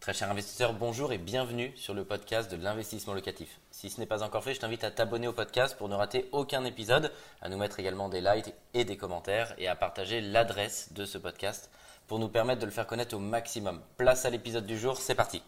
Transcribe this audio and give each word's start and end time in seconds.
Très 0.00 0.14
cher 0.14 0.30
investisseur, 0.30 0.72
bonjour 0.72 1.12
et 1.12 1.18
bienvenue 1.18 1.72
sur 1.76 1.92
le 1.92 2.06
podcast 2.06 2.50
de 2.50 2.56
l'investissement 2.56 3.12
locatif. 3.12 3.60
Si 3.70 3.90
ce 3.90 4.00
n'est 4.00 4.06
pas 4.06 4.22
encore 4.22 4.42
fait, 4.42 4.54
je 4.54 4.60
t'invite 4.60 4.82
à 4.82 4.90
t'abonner 4.90 5.28
au 5.28 5.34
podcast 5.34 5.76
pour 5.76 5.90
ne 5.90 5.94
rater 5.94 6.26
aucun 6.32 6.64
épisode, 6.64 7.12
à 7.42 7.50
nous 7.50 7.58
mettre 7.58 7.80
également 7.80 8.08
des 8.08 8.22
likes 8.22 8.54
et 8.72 8.86
des 8.86 8.96
commentaires 8.96 9.52
et 9.58 9.68
à 9.68 9.74
partager 9.74 10.22
l'adresse 10.22 10.94
de 10.94 11.04
ce 11.04 11.18
podcast 11.18 11.70
pour 12.06 12.18
nous 12.18 12.28
permettre 12.28 12.60
de 12.60 12.64
le 12.64 12.72
faire 12.72 12.86
connaître 12.86 13.14
au 13.14 13.18
maximum. 13.18 13.82
Place 13.98 14.24
à 14.24 14.30
l'épisode 14.30 14.64
du 14.64 14.78
jour, 14.78 14.96
c'est 14.96 15.14
parti. 15.14 15.42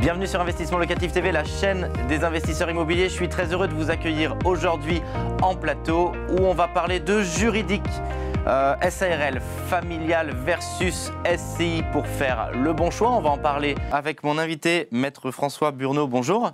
Bienvenue 0.00 0.28
sur 0.28 0.40
Investissement 0.40 0.78
Locatif 0.78 1.10
TV, 1.10 1.32
la 1.32 1.42
chaîne 1.42 1.90
des 2.06 2.22
investisseurs 2.22 2.70
immobiliers. 2.70 3.08
Je 3.08 3.14
suis 3.14 3.28
très 3.28 3.52
heureux 3.52 3.66
de 3.66 3.74
vous 3.74 3.90
accueillir 3.90 4.36
aujourd'hui 4.44 5.02
en 5.42 5.56
plateau 5.56 6.12
où 6.28 6.44
on 6.44 6.54
va 6.54 6.68
parler 6.68 7.00
de 7.00 7.20
juridique. 7.20 7.82
Euh, 8.46 8.76
SARL 8.88 9.40
familial 9.68 10.30
versus 10.44 11.10
SCI 11.24 11.82
pour 11.92 12.06
faire 12.06 12.52
le 12.52 12.72
bon 12.72 12.92
choix. 12.92 13.10
On 13.10 13.20
va 13.20 13.30
en 13.30 13.38
parler 13.38 13.74
avec 13.90 14.22
mon 14.22 14.38
invité, 14.38 14.86
Maître 14.92 15.32
François 15.32 15.72
Burneau. 15.72 16.06
Bonjour. 16.06 16.52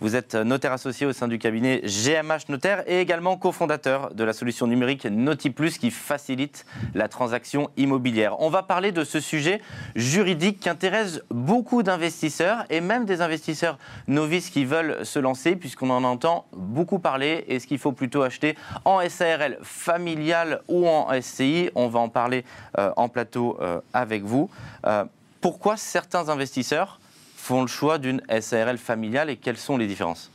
Vous 0.00 0.16
êtes 0.16 0.34
notaire 0.34 0.72
associé 0.72 1.06
au 1.06 1.12
sein 1.12 1.28
du 1.28 1.38
cabinet 1.38 1.82
GMH 1.84 2.48
Notaire 2.48 2.82
et 2.86 3.00
également 3.00 3.36
cofondateur 3.36 4.14
de 4.14 4.24
la 4.24 4.32
solution 4.32 4.66
numérique 4.66 5.06
NotiPlus 5.06 5.72
qui 5.72 5.90
facilite 5.90 6.64
la 6.94 7.08
transaction 7.08 7.70
immobilière. 7.76 8.40
On 8.40 8.50
va 8.50 8.62
parler 8.62 8.92
de 8.92 9.04
ce 9.04 9.20
sujet 9.20 9.60
juridique 9.94 10.60
qui 10.60 10.68
intéresse 10.68 11.22
beaucoup 11.30 11.82
d'investisseurs 11.82 12.64
et 12.70 12.80
même 12.80 13.04
des 13.04 13.20
investisseurs 13.20 13.78
novices 14.08 14.50
qui 14.50 14.64
veulent 14.64 15.04
se 15.04 15.18
lancer 15.18 15.56
puisqu'on 15.56 15.90
en 15.90 16.04
entend 16.04 16.46
beaucoup 16.52 16.98
parler. 16.98 17.44
Est-ce 17.48 17.66
qu'il 17.66 17.78
faut 17.78 17.92
plutôt 17.92 18.22
acheter 18.22 18.56
en 18.84 19.06
SARL 19.08 19.58
familial 19.62 20.60
ou 20.68 20.88
en 20.88 21.08
SCI 21.20 21.70
On 21.74 21.88
va 21.88 22.00
en 22.00 22.08
parler 22.08 22.44
euh, 22.78 22.90
en 22.96 23.08
plateau 23.08 23.58
euh, 23.60 23.80
avec 23.92 24.22
vous. 24.22 24.50
Euh, 24.86 25.04
pourquoi 25.40 25.76
certains 25.76 26.28
investisseurs 26.28 27.00
font 27.42 27.62
le 27.62 27.66
choix 27.66 27.98
d'une 27.98 28.22
SARL 28.40 28.78
familiale 28.78 29.28
et 29.28 29.36
quelles 29.36 29.56
sont 29.56 29.76
les 29.76 29.88
différences 29.88 30.30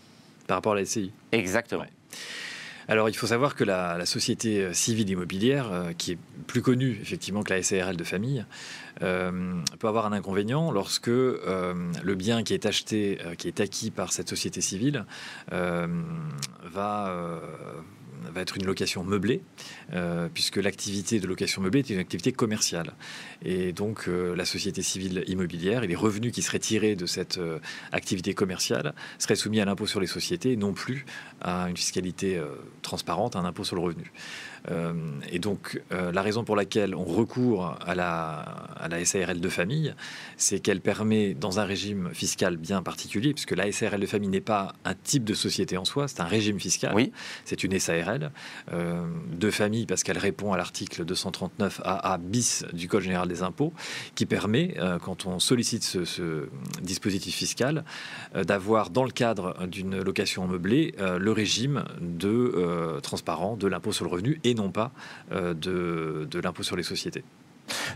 Par 0.45 0.57
rapport 0.57 0.73
à 0.73 0.75
la 0.75 0.83
SCI 0.83 1.13
Exactement. 1.31 1.85
Alors, 2.89 3.07
il 3.07 3.15
faut 3.15 3.27
savoir 3.27 3.55
que 3.55 3.63
la, 3.63 4.05
société 4.05 4.61
euh, 4.61 4.73
civile 4.73 5.09
immobilière, 5.09 5.71
euh, 5.71 5.91
qui 5.97 6.13
est 6.13 6.17
plus 6.47 6.61
connue 6.61 6.99
effectivement 7.01 7.43
que 7.43 7.53
la 7.53 7.63
SARL 7.63 7.95
de 7.95 8.03
famille, 8.03 8.45
euh, 9.03 9.53
peut 9.79 9.87
avoir 9.87 10.05
un 10.05 10.11
inconvénient 10.11 10.69
lorsque 10.69 11.07
le 11.07 12.15
bien 12.15 12.43
qui 12.43 12.53
est 12.53 12.65
acheté, 12.65 13.19
qui 13.37 13.47
est 13.47 13.61
acquis 13.61 13.89
par 13.89 14.11
cette 14.11 14.27
société 14.27 14.59
civile, 14.59 15.05
va 15.51 17.41
va 18.31 18.41
être 18.41 18.57
une 18.57 18.65
location 18.65 19.03
meublée, 19.03 19.41
euh, 19.93 20.29
puisque 20.33 20.57
l'activité 20.57 21.19
de 21.19 21.27
location 21.27 21.61
meublée 21.61 21.79
est 21.79 21.89
une 21.89 21.99
activité 21.99 22.31
commerciale. 22.31 22.93
Et 23.43 23.73
donc 23.73 24.05
euh, 24.07 24.35
la 24.35 24.45
société 24.45 24.81
civile 24.81 25.23
immobilière 25.27 25.83
et 25.83 25.87
les 25.87 25.95
revenus 25.95 26.31
qui 26.31 26.41
seraient 26.41 26.59
tirés 26.59 26.95
de 26.95 27.05
cette 27.05 27.37
euh, 27.37 27.59
activité 27.91 28.33
commerciale 28.33 28.93
seraient 29.19 29.35
soumis 29.35 29.61
à 29.61 29.65
l'impôt 29.65 29.87
sur 29.87 29.99
les 29.99 30.07
sociétés, 30.07 30.55
non 30.55 30.73
plus 30.73 31.05
à 31.41 31.69
une 31.69 31.77
fiscalité 31.77 32.41
transparente, 32.81 33.35
un 33.35 33.45
impôt 33.45 33.63
sur 33.63 33.75
le 33.75 33.81
revenu. 33.81 34.11
Euh, 34.69 34.93
et 35.31 35.39
donc, 35.39 35.81
euh, 35.91 36.11
la 36.11 36.21
raison 36.21 36.43
pour 36.43 36.55
laquelle 36.55 36.95
on 36.95 37.03
recourt 37.03 37.77
à 37.85 37.95
la, 37.95 38.39
à 38.79 38.87
la 38.87 39.03
SARL 39.05 39.39
de 39.39 39.49
famille, 39.49 39.93
c'est 40.37 40.59
qu'elle 40.59 40.81
permet, 40.81 41.33
dans 41.33 41.59
un 41.59 41.63
régime 41.63 42.09
fiscal 42.13 42.57
bien 42.57 42.81
particulier, 42.81 43.33
puisque 43.33 43.51
la 43.51 43.71
SARL 43.71 43.99
de 43.99 44.05
famille 44.05 44.29
n'est 44.29 44.41
pas 44.41 44.73
un 44.85 44.93
type 44.93 45.23
de 45.23 45.33
société 45.33 45.77
en 45.77 45.85
soi, 45.85 46.07
c'est 46.07 46.21
un 46.21 46.25
régime 46.25 46.59
fiscal. 46.59 46.93
Oui. 46.95 47.11
C'est 47.45 47.63
une 47.63 47.77
SARL 47.79 48.31
euh, 48.73 49.05
de 49.31 49.51
famille 49.51 49.85
parce 49.85 50.03
qu'elle 50.03 50.17
répond 50.17 50.53
à 50.53 50.57
l'article 50.57 51.05
239 51.05 51.81
AA 51.83 52.17
bis 52.17 52.65
du 52.73 52.87
Code 52.87 53.03
général 53.03 53.27
des 53.27 53.43
impôts, 53.43 53.73
qui 54.15 54.25
permet, 54.25 54.75
quand 55.03 55.25
on 55.25 55.39
sollicite 55.39 55.83
ce, 55.83 56.05
ce 56.05 56.49
dispositif 56.81 57.35
fiscal, 57.35 57.83
d'avoir 58.35 58.89
dans 58.89 59.03
le 59.03 59.11
cadre 59.11 59.55
d'une 59.67 60.01
location 60.01 60.47
meublée 60.47 60.95
le 60.99 61.31
régime 61.31 61.85
de 62.01 62.99
transparent 63.01 63.55
de 63.55 63.67
l'impôt 63.67 63.91
sur 63.91 64.05
le 64.05 64.11
revenu 64.11 64.39
et 64.47 64.53
non 64.53 64.71
pas 64.71 64.91
euh, 65.31 65.53
de, 65.53 66.39
l'impôt 66.39 66.63
sur 66.63 66.75
les 66.75 66.83
sociétés. 66.83 67.23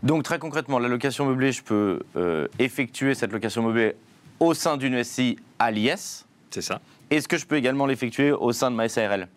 Donc 0.03 0.23
très 0.23 0.39
concrètement, 0.39 0.79
la 0.79 0.87
location 0.87 1.25
meublée, 1.25 1.51
je 1.51 1.63
peux 1.63 2.01
euh, 2.15 2.47
effectuer 2.59 3.15
cette 3.15 3.31
location 3.31 3.63
meublée 3.63 3.95
au 4.39 4.53
sein 4.53 4.77
d'une 4.77 5.01
SCI 5.03 5.37
à 5.59 5.71
l'IS. 5.71 6.25
C'est 6.49 6.61
ça. 6.61 6.81
Est-ce 7.09 7.27
que 7.27 7.37
je 7.37 7.45
peux 7.45 7.55
également 7.55 7.85
l'effectuer 7.85 8.31
au 8.31 8.51
sein 8.51 8.71
de 8.71 8.75
ma 8.75 8.89
SARL 8.89 9.27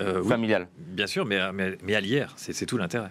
euh, 0.00 0.22
familiale 0.22 0.68
Bien 0.78 1.06
sûr, 1.06 1.24
mais, 1.26 1.38
mais, 1.52 1.94
à 1.94 2.00
l'IR, 2.00 2.32
c'est 2.36 2.66
tout 2.66 2.76
l'intérêt. 2.76 3.10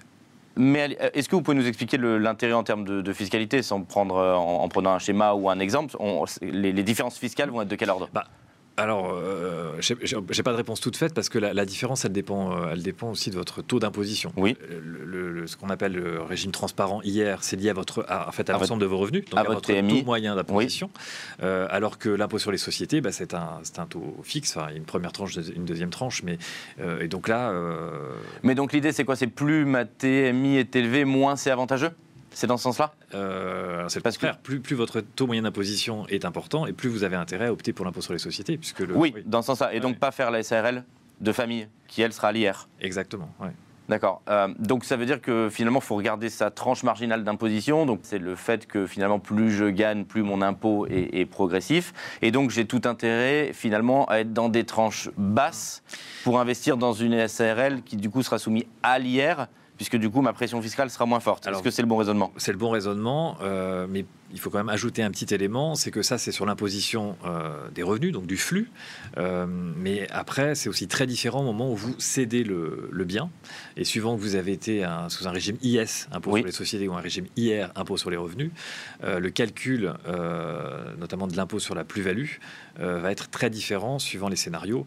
Mais 0.56 0.97
est-ce 1.13 1.29
que 1.29 1.35
vous 1.35 1.41
pouvez 1.41 1.56
nous 1.56 1.68
expliquer 1.68 1.97
l'intérêt 1.97 2.53
en 2.53 2.63
termes 2.63 2.84
de, 2.84 3.13
fiscalité, 3.13 3.62
sans 3.62 3.81
prendre 3.81 4.16
en, 4.16 4.68
prenant 4.68 4.91
un 4.91 5.00
schéma 5.00 5.34
ou 5.34 5.50
un 5.50 5.59
exemple? 5.59 5.96
Les, 6.41 6.84
différences 6.84 7.18
fiscales 7.18 7.50
vont 7.50 7.62
être 7.62 7.69
de 7.69 7.75
quel 7.75 7.90
ordre? 7.90 8.09
Bah, 8.13 8.25
alors, 8.79 9.13
euh, 9.13 9.73
je 9.79 9.94
n'ai 9.94 10.44
pas 10.44 10.51
de 10.51 10.57
réponse 10.57 10.79
toute 10.79 10.95
faite 10.95 11.13
parce 11.13 11.29
que 11.29 11.38
la, 11.38 11.66
différence, 11.66 12.06
elle 12.06 12.12
dépend, 12.12 12.53
euh, 12.53 12.72
elle 12.72 12.81
dépend 12.81 13.09
aussi 13.09 13.29
de 13.29 13.35
votre 13.35 13.62
taux 13.62 13.79
d'imposition. 13.79 14.31
Oui. 14.38 14.56
Le, 14.81 15.47
ce 15.47 15.57
qu'on 15.57 15.69
appelle 15.69 15.94
le 15.94 16.22
régime 16.22 16.51
transparent 16.51 17.01
hier, 17.03 17.44
c'est 17.44 17.56
lié 17.56 17.69
à 17.69 17.73
votre, 17.73 18.06
en 18.09 18.31
fait, 18.31 18.50
à, 18.50 18.53
l'ensemble 18.53 18.81
de 18.81 18.85
vos 18.85 18.97
revenus, 18.97 19.25
donc 19.25 19.40
à, 19.40 19.44
votre, 19.44 19.62
taux 19.62 20.03
moyen 20.06 20.35
d'imposition. 20.35 20.90
Euh, 21.44 21.67
alors 21.69 21.97
que 21.97 22.09
l'impôt 22.09 22.40
sur 22.40 22.51
les 22.51 22.57
sociétés, 22.57 23.01
bah, 23.01 23.12
c'est 23.12 23.34
un, 23.34 23.62
un, 23.78 23.85
taux 23.85 24.17
fixe, 24.23 24.56
enfin, 24.56 24.73
une 24.73 24.85
première 24.85 25.11
tranche, 25.11 25.35
une 25.35 25.66
deuxième 25.66 25.90
tranche, 25.90 26.23
mais 26.23 26.38
et 27.01 27.07
donc 27.07 27.28
là. 27.28 27.53
Mais 28.44 28.56
donc 28.56 28.73
l'idée, 28.73 28.91
c'est 28.91 29.03
quoi? 29.03 29.16
C'est 29.16 29.28
plus 29.28 29.66
ma 29.66 29.85
TMI 29.85 30.57
est 30.57 30.75
élevé, 30.75 31.06
moins 31.06 31.35
c'est 31.35 31.51
avantageux? 31.51 31.91
C'est 32.31 32.47
dans 32.47 32.57
ce 32.57 32.63
sens-là 32.63 32.94
euh, 33.13 33.85
C'est 33.90 34.01
parce 34.01 34.17
que 34.17 34.28
plus, 34.44 34.59
plus, 34.59 34.75
votre 34.75 35.01
taux 35.01 35.28
moyen 35.28 35.41
d'imposition 35.41 36.07
est 36.07 36.25
important 36.25 36.66
et 36.66 36.73
plus 36.73 36.90
vous 36.90 37.03
avez 37.03 37.16
intérêt 37.16 37.47
à 37.47 37.51
opter 37.51 37.73
pour 37.73 37.85
l'impôt 37.85 38.01
sur 38.01 38.13
les 38.13 38.19
sociétés. 38.19 38.57
Puisque 38.57 38.79
le, 38.79 38.95
oui, 38.95 39.13
dans 39.25 39.41
ce 39.41 39.47
sens-là. 39.47 39.73
Et 39.73 39.79
donc 39.79 40.00
pas 40.00 40.12
faire 40.12 40.31
la 40.31 40.44
SARL 40.44 40.84
de 41.22 41.31
famille, 41.31 41.67
qui 41.88 42.01
elle 42.01 42.13
sera 42.13 42.31
l'IR. 42.31 42.69
Exactement, 42.79 43.29
oui. 43.41 43.50
D'accord. 43.90 44.22
Euh, 44.29 44.50
donc 44.59 44.85
ça 44.85 44.97
veut 44.97 45.07
dire 45.07 45.19
que 45.19 45.50
finalement, 45.50 45.79
il 45.79 45.85
faut 45.85 45.95
regarder 45.95 46.29
sa 46.29 46.51
tranche 46.51 46.84
marginale 46.84 47.23
d'imposition. 47.23 47.88
Donc 47.88 48.01
c'est 48.03 48.19
le 48.19 48.35
fait 48.35 48.67
que 48.67 48.85
finalement, 48.85 49.17
plus 49.17 49.50
je 49.50 49.66
gagne, 49.66 50.06
plus 50.06 50.22
mon 50.22 50.44
impôt 50.44 50.85
est, 50.85 51.09
est 51.19 51.25
progressif. 51.25 51.91
Et 52.22 52.29
donc 52.29 52.51
j'ai 52.51 52.66
tout 52.66 52.81
intérêt 52.85 53.50
finalement 53.51 54.06
à 54.06 54.19
être 54.19 54.31
dans 54.31 54.47
des 54.47 54.63
tranches 54.63 55.09
basses 55.17 55.81
pour 56.23 56.40
investir 56.40 56.78
dans 56.78 56.94
une 56.94 57.28
SARL 57.28 57.81
qui 57.81 57.97
du 57.97 58.11
coup 58.11 58.22
sera 58.22 58.38
soumise 58.38 58.66
à 58.84 59.00
l'IR 59.00 59.47
puisque 59.79 59.95
du 59.95 60.09
coup 60.09 60.22
ma 60.22 60.34
pression 60.34 60.62
fiscale 60.62 60.90
sera 60.90 61.06
moins 61.06 61.22
forte. 61.22 61.47
Est-ce 61.47 61.63
que 61.63 61.72
c'est 61.72 61.81
le 61.81 61.88
bon 61.88 61.95
raisonnement? 61.95 62.34
C'est 62.35 62.51
le 62.51 62.57
bon 62.57 62.69
raisonnement, 62.69 63.38
euh, 63.41 63.88
mais 63.90 64.03
il 64.34 64.38
faut 64.38 64.50
quand 64.50 64.57
même 64.57 64.67
ajouter 64.67 65.03
un 65.03 65.09
petit 65.09 65.34
élément, 65.34 65.75
c'est 65.75 65.90
que 65.90 66.01
ça 66.01 66.17
c'est 66.17 66.34
sur 66.34 66.45
l'imposition 66.45 67.16
euh, 67.25 67.69
des 67.73 67.81
revenus, 67.81 68.12
donc 68.12 68.28
du 68.28 68.35
flux, 68.35 68.69
euh, 69.17 69.45
mais 69.47 70.06
après 70.12 70.53
c'est 70.53 70.67
aussi 70.67 70.90
très 70.90 71.07
différent 71.07 71.40
au 71.40 71.45
moment 71.45 71.72
où 71.72 71.78
vous 71.78 71.95
cédez 71.97 72.44
le, 72.44 72.90
bien, 73.06 73.29
et 73.78 73.85
suivant 73.85 74.17
que 74.17 74.22
vous 74.22 74.35
avez 74.35 74.51
été 74.51 74.85
sous 75.07 75.29
un 75.29 75.31
régime 75.31 75.56
IS, 75.62 76.09
impôt 76.11 76.35
sur 76.35 76.46
les 76.46 76.51
sociétés, 76.51 76.90
ou 76.90 76.94
un 76.96 77.01
régime 77.01 77.28
IR, 77.38 77.72
impôt 77.75 77.96
sur 77.96 78.09
les 78.09 78.17
revenus, 78.17 78.51
le 79.01 79.29
calcul, 79.29 79.94
notamment 81.00 81.28
de 81.28 81.38
l'impôt 81.38 81.59
sur 81.59 81.73
la 81.73 81.85
plus-value, 81.85 82.34
va 82.78 83.11
être 83.11 83.29
très 83.29 83.50
différent 83.50 83.97
suivant 83.97 84.28
les 84.28 84.35
scénarios. 84.35 84.85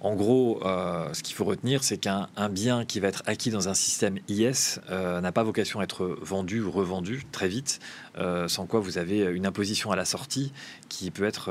En 0.00 0.14
gros, 0.14 0.60
euh, 0.64 1.12
ce 1.12 1.22
qu'il 1.22 1.34
faut 1.34 1.44
retenir, 1.44 1.82
c'est 1.82 1.98
qu'un 1.98 2.28
bien 2.50 2.84
qui 2.84 3.00
va 3.00 3.08
être 3.08 3.22
acquis 3.26 3.50
dans 3.50 3.68
un 3.68 3.74
système 3.74 4.18
IS 4.28 4.78
euh, 4.90 5.20
n'a 5.20 5.32
pas 5.32 5.42
vocation 5.42 5.80
à 5.80 5.84
être 5.84 6.16
vendu 6.22 6.60
ou 6.60 6.70
revendu 6.70 7.24
très 7.32 7.48
vite, 7.48 7.80
euh, 8.16 8.46
sans 8.46 8.66
quoi 8.66 8.78
vous 8.78 8.98
avez 8.98 9.24
une 9.24 9.46
imposition 9.46 9.90
à 9.90 9.96
la 9.96 10.04
sortie 10.04 10.52
qui 10.88 11.10
peut 11.10 11.24
être 11.24 11.50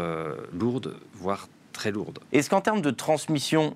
lourde, 0.53 0.95
voire 1.13 1.49
très 1.73 1.91
lourde. 1.91 2.19
Est-ce 2.31 2.49
qu'en 2.49 2.61
termes 2.61 2.81
de 2.81 2.91
transmission, 2.91 3.75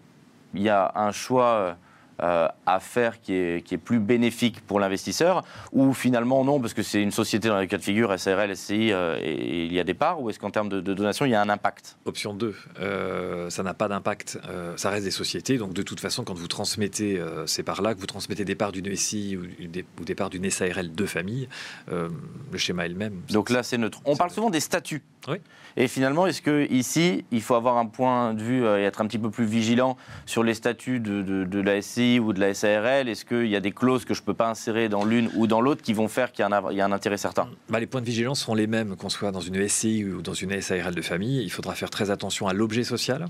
il 0.53 0.61
y 0.61 0.69
a 0.69 0.91
un 0.95 1.11
choix 1.11 1.77
euh, 2.21 2.47
à 2.67 2.79
faire 2.79 3.19
qui 3.19 3.33
est, 3.33 3.65
qui 3.65 3.73
est, 3.73 3.79
plus 3.79 3.99
bénéfique 3.99 4.61
pour 4.61 4.79
l'investisseur 4.79 5.43
Ou 5.71 5.91
finalement 5.91 6.45
non, 6.45 6.59
parce 6.59 6.75
que 6.75 6.83
c'est 6.83 7.01
une 7.01 7.09
société 7.09 7.47
dans 7.47 7.59
les 7.59 7.67
cas 7.67 7.77
de 7.77 7.81
figure, 7.81 8.17
SARL, 8.19 8.55
SCI, 8.55 8.91
euh, 8.91 9.17
et, 9.23 9.65
il 9.65 9.73
y 9.73 9.79
a 9.79 9.83
des 9.83 9.95
parts 9.95 10.21
Ou 10.21 10.29
est-ce 10.29 10.37
qu'en 10.37 10.51
termes 10.51 10.69
de, 10.69 10.81
donation, 10.81 11.25
il 11.25 11.31
y 11.31 11.35
a 11.35 11.41
un 11.41 11.49
impact? 11.49 11.97
Option 12.05 12.35
2, 12.35 12.55
euh, 12.79 13.49
ça 13.49 13.63
n'a 13.63 13.73
pas 13.73 13.87
d'impact, 13.87 14.39
ça 14.75 14.89
reste 14.91 15.05
des 15.05 15.11
sociétés. 15.11 15.57
Donc 15.57 15.73
de 15.73 15.81
toute 15.81 15.99
façon, 15.99 16.23
quand 16.23 16.35
vous 16.35 16.47
transmettez 16.47 17.19
ces 17.47 17.63
parts-là, 17.63 17.95
que 17.95 17.99
vous 17.99 18.05
transmettez 18.05 18.45
des 18.45 18.55
parts 18.55 18.71
d'une 18.71 18.95
SCI 18.95 19.37
ou 19.37 19.45
des, 19.67 19.83
ou 19.99 20.03
des 20.03 20.15
parts 20.15 20.29
d'une 20.29 20.47
SARL 20.49 20.93
de 20.93 21.05
famille, 21.05 21.49
le 21.87 22.57
schéma 22.57 22.85
est 22.85 22.89
le 22.89 22.95
même. 22.95 23.21
Donc 23.31 23.49
là, 23.49 23.63
c'est 23.63 23.79
neutre. 23.79 23.99
On 24.05 24.15
parle 24.15 24.29
souvent 24.29 24.51
des 24.51 24.59
statuts. 24.59 25.01
Oui. 25.27 25.37
Et 25.77 25.87
finalement, 25.87 26.27
est-ce 26.27 26.41
que 26.41 26.69
ici, 26.71 27.25
il 27.31 27.41
faut 27.41 27.55
avoir 27.55 27.77
un 27.77 27.85
point 27.85 28.33
de 28.33 28.41
vue 28.41 28.65
et 28.65 28.83
être 28.83 29.01
un 29.01 29.07
petit 29.07 29.19
peu 29.19 29.29
plus 29.29 29.45
vigilant 29.45 29.97
sur 30.25 30.43
les 30.43 30.53
statuts 30.53 30.99
de, 30.99 31.21
de, 31.21 31.45
de 31.45 31.59
la 31.61 31.81
SCI 31.81 32.10
SCI 32.11 32.19
ou 32.19 32.33
de 32.33 32.39
la 32.39 32.53
SARL 32.53 33.09
Est-ce 33.09 33.25
qu'il 33.25 33.47
y 33.47 33.55
a 33.55 33.59
des 33.59 33.71
clauses 33.71 34.05
que 34.05 34.13
je 34.13 34.21
ne 34.21 34.25
peux 34.25 34.33
pas 34.33 34.49
insérer 34.49 34.89
dans 34.89 35.03
l'une 35.03 35.29
ou 35.35 35.47
dans 35.47 35.61
l'autre 35.61 35.81
qui 35.81 35.93
vont 35.93 36.07
faire 36.07 36.31
qu'il 36.31 36.45
y, 36.45 36.81
a 36.81 36.85
un 36.85 36.91
intérêt 36.91 37.17
certain? 37.17 37.47
Bah, 37.69 37.79
Les 37.79 37.87
points 37.87 38.01
de 38.01 38.05
vigilance 38.05 38.41
seront 38.41 38.55
les 38.55 38.67
mêmes 38.67 38.95
qu'on 38.95 39.09
soit 39.09 39.31
dans 39.31 39.39
une 39.39 39.67
SCI 39.67 40.05
ou 40.05 40.21
dans 40.21 40.33
une 40.33 40.59
SARL 40.61 40.93
de 40.93 41.01
famille. 41.01 41.43
Il 41.43 41.51
faudra 41.51 41.75
faire 41.75 41.89
très 41.89 42.11
attention 42.11 42.47
à 42.47 42.53
l'objet 42.53 42.83
social. 42.83 43.27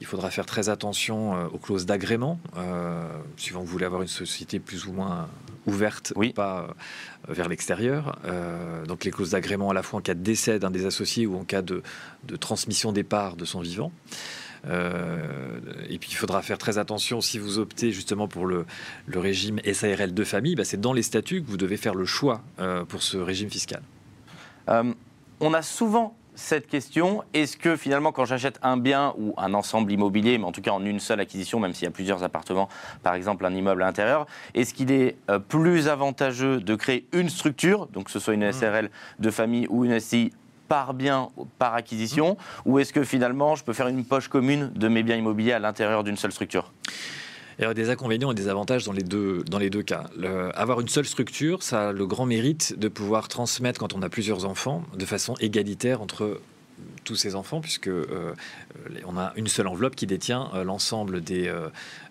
Il 0.00 0.06
faudra 0.06 0.30
faire 0.30 0.46
très 0.46 0.68
attention 0.68 1.34
euh, 1.34 1.46
aux 1.52 1.58
clauses 1.58 1.86
d'agrément, 1.86 2.38
euh, 2.56 3.06
suivant 3.36 3.60
que 3.60 3.66
vous 3.66 3.72
voulez 3.72 3.86
avoir 3.86 4.02
une 4.02 4.08
société 4.08 4.58
plus 4.58 4.86
ou 4.86 4.92
moins 4.92 5.28
ouverte 5.66 6.12
ou 6.16 6.28
pas 6.30 6.66
euh, 7.28 7.32
vers 7.32 7.48
l'extérieur. 7.48 8.18
donc 8.86 9.04
les 9.04 9.10
clauses 9.10 9.30
d'agrément 9.30 9.70
à 9.70 9.74
la 9.74 9.82
fois 9.82 9.98
en 9.98 10.02
cas 10.02 10.12
de 10.12 10.20
décès 10.20 10.58
d'un 10.58 10.70
des 10.70 10.84
associés 10.84 11.26
ou 11.26 11.38
en 11.38 11.44
cas 11.44 11.62
de, 11.62 11.82
de 12.24 12.36
transmission 12.36 12.92
des 12.92 13.02
parts 13.02 13.36
de 13.36 13.44
son 13.44 13.60
vivant. 13.60 13.90
Euh, 14.68 15.58
et 15.88 15.98
puis 15.98 16.10
il 16.10 16.14
faudra 16.14 16.42
faire 16.42 16.58
très 16.58 16.78
attention 16.78 17.20
si 17.20 17.38
vous 17.38 17.58
optez 17.58 17.92
justement 17.92 18.28
pour 18.28 18.46
le, 18.46 18.66
régime 19.14 19.60
SARL 19.72 20.12
de 20.12 20.24
famille, 20.24 20.54
bah, 20.54 20.64
c'est 20.64 20.80
dans 20.80 20.92
les 20.92 21.02
statuts 21.02 21.42
que 21.42 21.50
vous 21.50 21.56
devez 21.56 21.76
faire 21.76 21.94
le 21.94 22.04
choix 22.04 22.42
euh, 22.58 22.84
pour 22.84 23.02
ce 23.02 23.16
régime 23.16 23.50
fiscal. 23.50 23.82
Euh, 24.68 24.92
on 25.40 25.54
a 25.54 25.62
souvent 25.62 26.16
cette 26.36 26.66
question, 26.66 27.22
est-ce 27.32 27.56
que 27.56 27.76
finalement 27.76 28.10
quand 28.10 28.24
j'achète 28.24 28.58
un 28.62 28.76
bien 28.76 29.14
ou 29.18 29.34
un 29.36 29.54
ensemble 29.54 29.92
immobilier, 29.92 30.36
mais 30.36 30.44
en 30.44 30.52
tout 30.52 30.62
cas 30.62 30.72
en 30.72 30.84
une 30.84 30.98
seule 30.98 31.20
acquisition, 31.20 31.60
même 31.60 31.74
s'il 31.74 31.84
y 31.84 31.88
a 31.88 31.92
plusieurs 31.92 32.24
appartements, 32.24 32.68
par 33.04 33.14
exemple 33.14 33.46
un 33.46 33.54
immeuble 33.54 33.82
à 33.84 33.86
l'intérieur, 33.86 34.26
est-ce 34.54 34.74
qu'il 34.74 34.90
est 34.90 35.16
plus 35.48 35.86
avantageux 35.86 36.58
de 36.58 36.74
créer 36.74 37.06
une 37.12 37.28
structure, 37.28 37.86
donc 37.86 38.06
que 38.06 38.10
ce 38.10 38.18
soit 38.18 38.34
une. 38.34 38.50
SRL 38.50 38.90
de 39.20 39.30
famille 39.30 39.68
ou 39.70 39.84
une 39.84 40.00
SCI 40.00 40.32
par 40.68 40.94
bien, 40.94 41.30
par 41.58 41.74
acquisition, 41.74 42.36
ou 42.64 42.78
est-ce 42.78 42.92
que 42.92 43.04
finalement 43.04 43.54
je 43.54 43.64
peux 43.64 43.72
faire 43.72 43.88
une 43.88 44.04
poche 44.04 44.28
commune 44.28 44.70
de 44.74 44.88
mes 44.88 45.02
biens 45.02 45.16
immobiliers 45.16 45.52
à 45.52 45.58
l'intérieur 45.58 46.04
d'une 46.04 46.16
seule 46.16 46.32
structure? 46.32 46.72
Il 47.58 47.62
y 47.62 47.66
a 47.66 47.74
des 47.74 47.90
inconvénients 47.90 48.32
et 48.32 48.34
des 48.34 48.48
avantages 48.48 48.84
dans 48.84 48.92
les 48.92 49.02
deux, 49.02 49.44
dans 49.44 49.58
les 49.58 49.70
deux 49.70 49.82
cas. 49.82 50.04
avoir 50.54 50.80
une 50.80 50.88
seule 50.88 51.04
structure, 51.04 51.62
ça 51.62 51.90
a 51.90 51.92
le 51.92 52.06
grand 52.06 52.26
mérite 52.26 52.76
de 52.78 52.88
pouvoir 52.88 53.28
transmettre, 53.28 53.78
quand 53.78 53.94
on 53.94 54.02
a 54.02 54.08
plusieurs 54.08 54.44
enfants, 54.44 54.82
de 54.96 55.04
façon 55.04 55.34
égalitaire 55.38 56.00
entre 56.00 56.40
tous 57.04 57.16
ces 57.16 57.34
enfants, 57.34 57.60
puisque 57.60 57.88
euh, 57.88 58.34
on 59.04 59.16
a 59.16 59.32
une 59.36 59.46
seule 59.46 59.66
enveloppe 59.68 59.94
qui 59.94 60.06
détient 60.06 60.50
euh, 60.54 60.64
l'ensemble 60.64 61.20
des, 61.20 61.52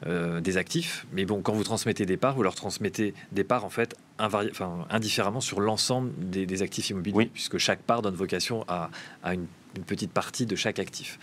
euh, 0.05 0.39
des 0.39 0.57
actifs. 0.57 1.05
Mais 1.11 1.25
bon, 1.25 1.41
quand 1.41 1.53
vous 1.53 1.63
transmettez 1.63 2.05
des 2.05 2.17
parts, 2.17 2.35
vous 2.35 2.43
leur 2.43 2.55
transmettez 2.55 3.13
des 3.31 3.43
parts 3.43 3.65
en 3.65 3.69
fait 3.69 3.95
enfin, 4.19 4.85
indifféremment 4.89 5.41
sur 5.41 5.59
l'ensemble 5.59 6.11
des, 6.17 6.61
actifs 6.61 6.91
immobiliers, 6.91 7.29
puisque 7.33 7.57
chaque 7.57 7.79
part 7.79 8.01
donne 8.01 8.15
vocation 8.15 8.65
à, 8.67 8.89
une, 9.25 9.47
petite 9.87 10.11
partie 10.11 10.45
de 10.45 10.55
chaque 10.55 10.77
actif. 10.77 11.17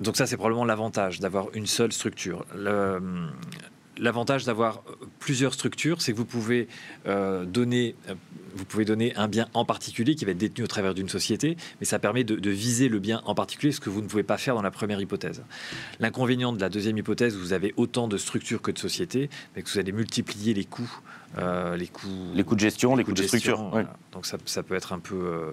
donc 0.00 0.16
ça, 0.16 0.26
c'est 0.26 0.36
probablement 0.36 0.64
l'avantage 0.64 1.18
d'avoir 1.18 1.48
une 1.54 1.66
seule 1.66 1.92
structure. 1.92 2.46
L'avantage 4.02 4.44
d'avoir 4.44 4.82
plusieurs 5.18 5.54
structures, 5.54 6.02
c'est 6.02 6.12
que 6.12 6.16
vous 6.16 6.24
pouvez 6.24 6.68
donner 7.06 7.94
vous 8.54 8.64
pouvez 8.64 8.84
donner 8.84 9.14
un 9.16 9.28
bien 9.28 9.48
en 9.54 9.64
particulier 9.64 10.14
qui 10.14 10.24
va 10.24 10.32
être 10.32 10.38
détenu 10.38 10.64
au 10.64 10.68
travers 10.68 10.94
d'une 10.94 11.08
société, 11.08 11.56
mais 11.80 11.86
ça 11.86 11.98
permet 11.98 12.24
de, 12.24 12.50
viser 12.50 12.88
le 12.88 12.98
bien 12.98 13.22
en 13.24 13.34
particulier, 13.34 13.72
ce 13.72 13.80
que 13.80 13.90
vous 13.90 14.02
ne 14.02 14.06
pouvez 14.06 14.22
pas 14.22 14.36
faire 14.36 14.54
dans 14.54 14.62
la 14.62 14.70
première 14.70 15.00
hypothèse. 15.00 15.42
L'inconvénient 16.00 16.52
de 16.52 16.60
la 16.60 16.68
deuxième 16.68 16.98
hypothèse, 16.98 17.36
vous 17.36 17.52
avez 17.52 17.72
autant 17.76 18.08
de 18.08 18.16
structures 18.16 18.60
que 18.60 18.70
de 18.70 18.78
sociétés, 18.78 19.30
mais 19.54 19.62
que 19.62 19.70
vous 19.70 19.78
allez 19.78 19.92
multiplier 19.92 20.54
les 20.54 20.64
coûts. 20.64 21.00
Euh, 21.38 21.76
les 21.76 21.86
coûts, 21.86 22.08
les 22.34 22.44
coûts 22.44 22.54
de 22.54 22.60
gestion, 22.60 22.94
les, 22.94 23.04
coûts, 23.04 23.12
de, 23.12 23.22
structure. 23.22 23.72
Donc 24.12 24.26
ça, 24.26 24.62
peut 24.62 24.74
être 24.74 24.92
un 24.92 24.98
peu, 24.98 25.14
euh, 25.14 25.50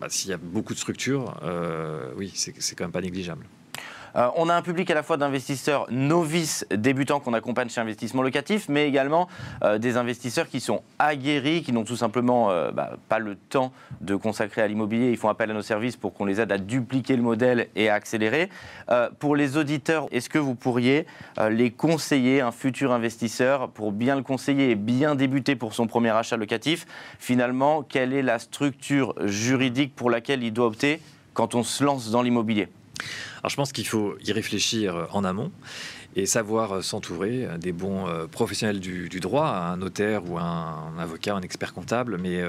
bah, 0.00 0.06
s'il 0.08 0.30
y 0.30 0.32
a 0.32 0.38
beaucoup 0.38 0.72
de 0.72 0.78
structures, 0.78 1.38
euh, 1.42 2.10
oui, 2.16 2.32
c'est 2.34 2.74
quand 2.74 2.84
même 2.84 2.92
pas 2.92 3.02
négligeable. 3.02 3.44
Euh, 4.16 4.28
on 4.36 4.48
a 4.48 4.54
un 4.54 4.62
public 4.62 4.90
à 4.90 4.94
la 4.94 5.02
fois 5.02 5.16
d'investisseurs 5.16 5.86
novices, 5.90 6.66
débutants 6.70 7.20
qu'on 7.20 7.34
accompagne 7.34 7.68
chez 7.68 7.80
Investissement 7.80 8.22
Locatif, 8.22 8.68
mais 8.68 8.88
également 8.88 9.28
euh, 9.62 9.78
des 9.78 9.96
investisseurs 9.96 10.48
qui 10.48 10.60
sont 10.60 10.82
aguerris, 10.98 11.62
qui 11.62 11.72
n'ont 11.72 11.84
tout 11.84 11.96
simplement 11.96 12.50
euh, 12.50 12.70
bah, 12.70 12.92
pas 13.08 13.18
le 13.18 13.36
temps 13.36 13.72
de 14.00 14.16
consacrer 14.16 14.62
à 14.62 14.68
l'immobilier. 14.68 15.10
Ils 15.10 15.16
font 15.16 15.28
appel 15.28 15.50
à 15.50 15.54
nos 15.54 15.62
services 15.62 15.96
pour 15.96 16.14
qu'on 16.14 16.24
les 16.24 16.40
aide 16.40 16.52
à 16.52 16.58
dupliquer 16.58 17.16
le 17.16 17.22
modèle 17.22 17.68
et 17.76 17.88
à 17.88 17.94
accélérer. 17.94 18.48
pour 19.18 19.36
les 19.36 19.56
auditeurs, 19.56 20.06
est-ce 20.12 20.28
que 20.28 20.38
vous 20.38 20.54
pourriez 20.54 21.06
les 21.50 21.70
conseiller, 21.70 22.40
un 22.40 22.52
futur 22.52 22.92
investisseur, 22.92 23.68
pour 23.70 23.92
bien 23.92 24.16
le 24.16 24.22
conseiller 24.22 24.70
et 24.70 24.74
bien 24.74 25.14
débuter 25.14 25.56
pour 25.56 25.74
son 25.74 25.86
premier 25.86 26.10
achat 26.10 26.36
locatif? 26.36 26.86
Finalement, 27.18 27.82
quelle 27.82 28.12
est 28.12 28.22
la 28.22 28.38
structure 28.38 29.14
juridique 29.26 29.94
pour 29.94 30.10
laquelle 30.10 30.42
il 30.42 30.52
doit 30.52 30.66
opter 30.66 31.00
quand 31.34 31.54
on 31.54 31.62
se 31.62 31.84
lance 31.84 32.10
dans 32.10 32.22
l'immobilier? 32.22 32.68
Alors 33.38 33.50
je 33.50 33.56
pense 33.56 33.72
qu'il 33.72 33.86
faut 33.86 34.16
y 34.24 34.32
réfléchir 34.32 34.96
euh, 34.96 35.04
en 35.12 35.24
amont 35.24 35.52
et 36.16 36.26
savoir 36.26 36.72
euh, 36.76 36.82
s'entourer 36.82 37.46
des 37.58 37.72
bons 37.72 38.08
euh, 38.08 38.26
professionnels 38.26 38.80
du, 38.80 39.20
droit, 39.20 39.46
un 39.46 39.76
notaire 39.76 40.28
ou 40.28 40.38
un, 40.38 40.92
avocat, 40.98 41.34
un 41.34 41.42
expert 41.42 41.74
comptable. 41.74 42.18
Mais 42.18 42.42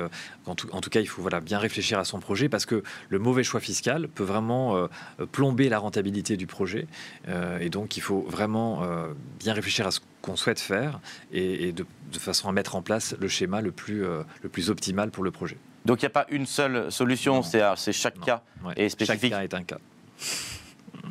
en 0.46 0.56
tout, 0.56 0.90
cas, 0.90 1.01
il 1.01 1.07
faut 1.07 1.22
voilà, 1.22 1.42
bien 1.42 1.57
réfléchir 1.57 2.00
à 2.00 2.06
son 2.06 2.19
projet 2.19 2.50
parce 2.50 2.66
que 2.66 2.84
le 3.10 3.19
mauvais 3.19 3.44
choix 3.44 3.60
fiscal 3.60 4.07
peut 4.07 4.24
vraiment 4.24 4.88
plomber 5.31 5.68
la 5.68 5.80
rentabilité 5.80 6.38
du 6.38 6.48
projet. 6.48 6.88
et 7.60 7.69
donc, 7.69 7.98
il 7.98 8.01
faut 8.01 8.22
vraiment 8.30 8.84
bien 9.40 9.54
réfléchir 9.54 9.88
à 9.88 9.92
ce 9.92 10.00
qu'on 10.22 10.36
souhaite 10.36 10.60
faire 10.60 11.00
et, 11.31 11.72
de, 11.72 11.86
façon 12.18 12.50
à 12.50 12.51
mettre 12.51 12.75
en 12.75 12.81
place 12.81 13.16
le 13.19 13.28
schéma 13.28 13.62
le 13.62 13.72
plus, 13.72 14.01
le 14.04 14.50
plus 14.50 14.69
optimal 14.69 15.12
pour 15.12 15.24
le 15.24 15.31
projet. 15.31 15.57
Donc, 15.86 16.01
il 16.01 16.06
n'y 16.06 16.07
a 16.07 16.12
pas 16.12 16.28
une 16.30 16.46
seule 16.46 16.92
solution, 16.92 17.42
c'est 17.42 17.92
chaque 17.92 18.19
cas 18.22 18.44
et 18.75 18.90
spécifique. 18.90 19.22
Chaque 19.22 19.31
cas 19.31 19.44
est 19.44 19.54
un 19.54 19.63
cas. 19.63 19.80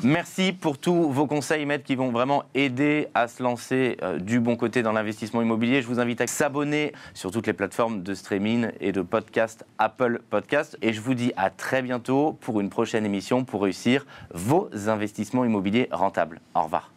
Merci 0.05 0.53
pour 0.53 0.79
tous 0.79 1.11
vos 1.11 1.27
conseils, 1.27 1.67
maîtres, 1.67 1.85
qui 1.85 1.97
vont 1.97 2.13
vraiment 2.13 2.45
aider 2.55 3.09
à 3.15 3.27
se 3.27 3.43
lancer 3.43 3.97
euh, 4.03 4.21
du 4.21 4.39
bon 4.39 4.55
côté 4.55 4.85
dans 4.85 4.93
l'investissement 4.93 5.43
immobilier. 5.43 5.83
Je 5.83 5.89
vous 5.89 5.99
invite 5.99 6.21
à 6.21 6.29
s'abonner 6.29 6.93
sur 7.15 7.33
toutes 7.33 7.49
les 7.49 7.53
plateformes 7.53 8.05
de 8.05 8.15
streaming 8.15 8.71
et 8.81 8.93
de 8.93 9.03
podcast 9.03 9.67
Apple 9.79 10.21
Podcast. 10.31 10.79
Et 10.83 10.93
je 10.93 11.01
vous 11.01 11.15
dis 11.15 11.33
à 11.37 11.51
très 11.51 11.83
bientôt 11.83 12.35
pour 12.41 12.61
une 12.61 12.71
prochaine 12.71 13.05
émission 13.05 13.45
pour 13.45 13.63
réussir 13.63 14.07
vos 14.33 14.71
investissements 14.87 15.45
immobiliers 15.45 15.89
rentables. 15.91 16.41
Au 16.55 16.63
revoir. 16.63 16.93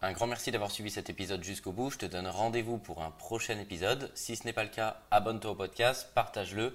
Un 0.00 0.12
grand 0.12 0.26
merci 0.26 0.50
d'avoir 0.50 0.70
suivi 0.70 0.90
cet 0.90 1.10
épisode 1.10 1.44
jusqu'au 1.44 1.72
bout. 1.72 1.90
Je 1.90 1.98
te 1.98 2.06
donne 2.06 2.26
rendez-vous 2.26 2.78
pour 2.78 3.02
un 3.02 3.10
prochain 3.10 3.58
épisode. 3.58 4.10
Si 4.14 4.34
ce 4.34 4.46
n'est 4.46 4.54
pas 4.54 4.64
le 4.64 4.70
cas, 4.70 5.02
abonne-toi 5.10 5.50
au 5.50 5.54
podcast, 5.54 6.10
partage-le, 6.14 6.74